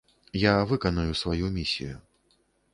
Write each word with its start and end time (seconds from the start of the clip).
Я 0.43 0.63
выканаю 0.65 1.13
сваю 1.21 1.49
місію. 1.51 2.01